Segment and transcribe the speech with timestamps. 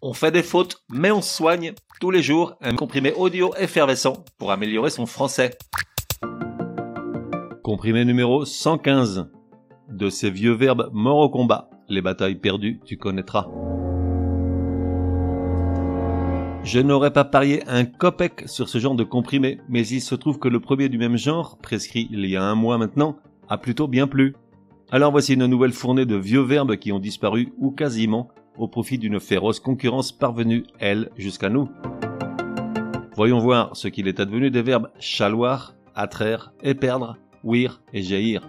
[0.00, 4.52] On fait des fautes, mais on soigne tous les jours un comprimé audio effervescent pour
[4.52, 5.58] améliorer son français.
[7.64, 9.28] Comprimé numéro 115.
[9.88, 13.48] De ces vieux verbes morts au combat, les batailles perdues, tu connaîtras.
[16.62, 20.38] Je n'aurais pas parié un copec sur ce genre de comprimé, mais il se trouve
[20.38, 23.16] que le premier du même genre, prescrit il y a un mois maintenant,
[23.48, 24.36] a plutôt bien plu.
[24.92, 28.28] Alors voici une nouvelle fournée de vieux verbes qui ont disparu ou quasiment
[28.58, 31.68] au profit d'une féroce concurrence parvenue, elle, jusqu'à nous.
[33.16, 38.48] Voyons voir ce qu'il est advenu des verbes chaloir, attraire et perdre, ouïr et jaillir.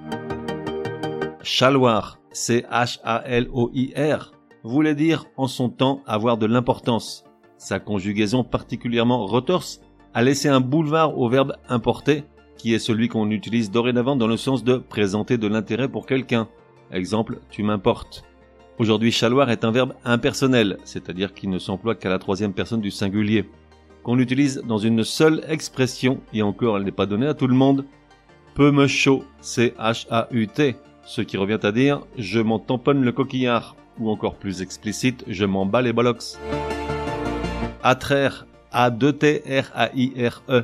[1.42, 4.32] Chaloir, C-H-A-L-O-I-R,
[4.64, 7.24] voulait dire en son temps avoir de l'importance.
[7.58, 9.82] Sa conjugaison particulièrement retorse
[10.14, 12.24] a laissé un boulevard au verbe importer,
[12.58, 16.48] qui est celui qu'on utilise dorénavant dans le sens de présenter de l'intérêt pour quelqu'un.
[16.92, 18.29] Exemple, tu m'importes.
[18.80, 22.92] Aujourd'hui, chaloir est un verbe impersonnel, c'est-à-dire qu'il ne s'emploie qu'à la troisième personne du
[22.92, 23.44] singulier,
[24.04, 27.56] qu'on utilise dans une seule expression, et encore elle n'est pas donnée à tout le
[27.56, 27.84] monde.
[28.56, 34.10] Peu me chaud, C-H-A-U-T, ce qui revient à dire je m'en tamponne le coquillard, ou
[34.10, 36.38] encore plus explicite, je m'en bats les bollocks.
[37.84, 40.64] Attraire, A-2-T-R-A-I-R-E.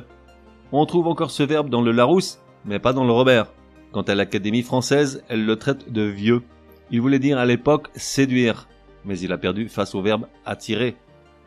[0.72, 3.52] On trouve encore ce verbe dans le Larousse, mais pas dans le Robert.
[3.92, 6.40] Quant à l'Académie française, elle le traite de vieux.
[6.90, 8.68] Il voulait dire à l'époque séduire,
[9.04, 10.96] mais il a perdu face au verbe attirer.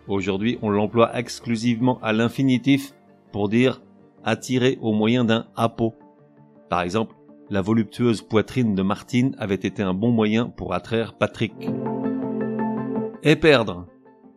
[0.08, 2.94] Aujourd'hui, on l'emploie exclusivement à l'infinitif
[3.32, 3.82] pour dire
[4.24, 5.96] attirer au moyen d'un apo.
[6.70, 7.16] Par exemple,
[7.50, 11.54] la voluptueuse poitrine de Martine avait été un bon moyen pour attraire Patrick.
[13.24, 13.88] Et perdre.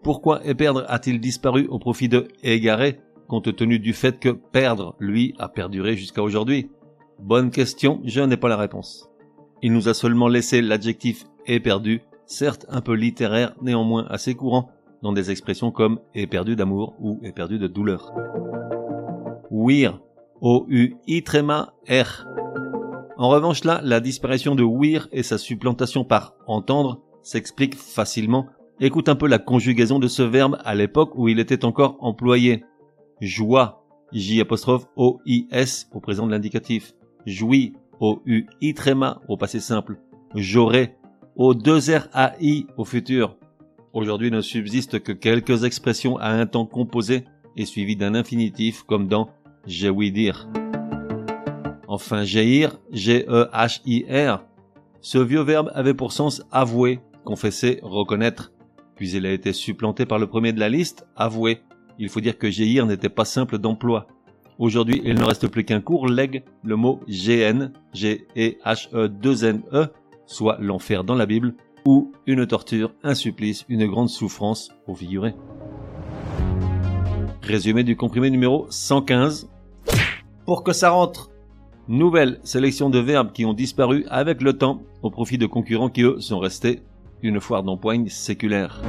[0.02, 5.34] Pourquoi éperdre a-t-il disparu au profit de égarer, compte tenu du fait que perdre, lui,
[5.38, 6.70] a perduré jusqu'à aujourd'hui?
[7.18, 9.11] Bonne question, je n'ai pas la réponse.
[9.64, 14.70] Il nous a seulement laissé l'adjectif éperdu, certes un peu littéraire, néanmoins assez courant,
[15.02, 18.12] dans des expressions comme éperdu d'amour ou éperdu de douleur.
[19.50, 20.00] Ouir,
[20.40, 21.24] O-U-I
[21.88, 22.26] R.
[23.16, 28.46] En revanche là, la disparition de ouir et sa supplantation par entendre s'explique facilement.
[28.80, 32.64] Écoute un peu la conjugaison de ce verbe à l'époque où il était encore employé.
[33.20, 34.42] Joie, J
[34.96, 36.94] O-I-S au présent de l'indicatif.
[38.02, 39.98] Jouis, o-U-I tréma au passé simple.
[40.34, 40.96] J'aurai
[41.36, 43.36] au deux R A I au futur.
[43.92, 47.24] Aujourd'hui ne subsiste que quelques expressions à un temps composé
[47.56, 49.30] et suivies d'un infinitif comme dans
[49.66, 50.48] j'ai oui dire.
[51.86, 54.44] Enfin, jaillir, G-E-H-I-R.
[55.02, 58.52] Ce vieux verbe avait pour sens avouer, confesser, reconnaître.
[58.96, 61.60] Puis il a été supplanté par le premier de la liste, avouer.
[61.98, 64.06] Il faut dire que jaillir n'était pas simple d'emploi.
[64.62, 69.86] Aujourd'hui, il ne reste plus qu'un court leg, le mot GN, G-E-H-E-2-N-E, e,
[70.26, 75.34] soit l'enfer dans la Bible, ou une torture, un supplice, une grande souffrance, au figuré.
[77.42, 79.50] Résumé du comprimé numéro 115.
[80.46, 81.32] Pour que ça rentre.
[81.88, 86.02] Nouvelle sélection de verbes qui ont disparu avec le temps au profit de concurrents qui
[86.02, 86.82] eux sont restés
[87.20, 88.80] une foire d'empoigne séculaire.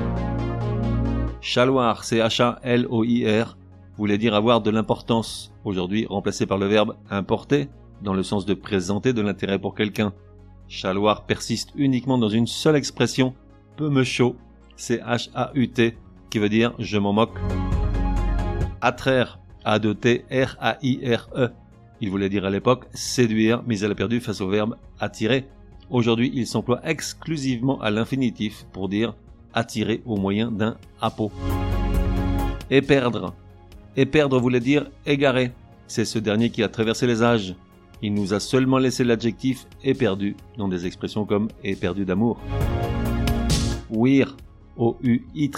[1.42, 3.58] Chaloir, C-H-A-L-O-I-R,
[3.98, 7.70] voulait dire avoir de l'importance, aujourd'hui remplacé par le verbe importer,
[8.02, 10.14] dans le sens de présenter de l'intérêt pour quelqu'un.
[10.68, 13.34] Chaloir persiste uniquement dans une seule expression,
[13.78, 14.36] peu me chaud,
[14.76, 15.98] C-H-A-U-T,
[16.30, 17.38] qui veut dire je m'en moque.
[18.82, 21.50] Attraire, A-D-T-R-A-I-R-E.
[22.02, 25.48] Il voulait dire à l'époque séduire, mais elle a perdu face au verbe attirer.
[25.90, 29.16] Aujourd'hui, il s'emploie exclusivement à l'infinitif pour dire
[29.54, 31.32] attirer au moyen d'un apo.
[32.70, 33.36] Et perdre,
[33.98, 35.52] et perdre voulait dire égarer.
[35.88, 37.56] C'est ce dernier qui a traversé les âges.
[38.02, 42.40] Il nous a seulement laissé l'adjectif éperdu dans des expressions comme éperdu d'amour.
[43.90, 44.36] Ouir,
[44.76, 45.52] O-U-I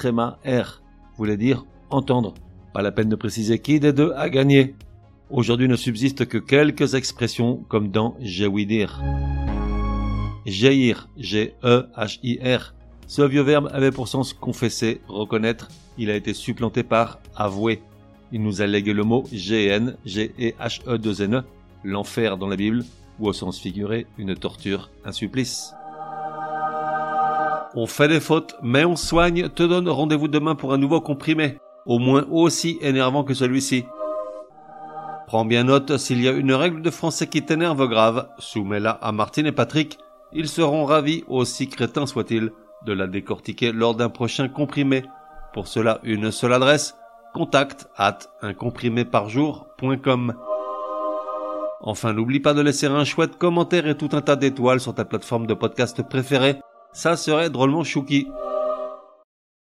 [0.45, 0.81] R,
[1.17, 2.33] voulait dire entendre.
[2.73, 4.75] Pas la peine de préciser qui des deux a gagné.
[5.29, 9.01] Aujourd'hui ne subsiste que quelques expressions comme dans j'ai ouï dire.
[10.45, 12.75] Jaillir, G-E-H-I-R.
[13.07, 15.69] Ce vieux verbe avait pour sens confesser, reconnaître.
[15.97, 17.81] Il a été supplanté par avouer.
[18.35, 21.43] Il nous a légué le mot GN, G-E-H-E-2-N-E,
[21.85, 22.83] l'enfer dans la Bible,
[23.17, 25.73] ou au sens figuré, une torture, un supplice.
[27.75, 31.59] On fait des fautes, mais on soigne, te donne rendez-vous demain pour un nouveau comprimé,
[31.85, 33.85] au moins aussi énervant que celui-ci.
[35.27, 39.13] Prends bien note, s'il y a une règle de français qui t'énerve grave, soumets-la à
[39.13, 39.97] Martine et Patrick,
[40.33, 42.51] ils seront ravis, aussi crétins soient-ils,
[42.85, 45.05] de la décortiquer lors d'un prochain comprimé.
[45.53, 46.97] Pour cela, une seule adresse,
[47.35, 50.35] contact at uncompriméparjour.com.
[51.81, 55.03] Enfin, n'oublie pas de laisser un chouette commentaire et tout un tas d'étoiles sur ta
[55.03, 56.61] plateforme de podcast préférée.
[56.93, 58.29] Ça serait drôlement chouki.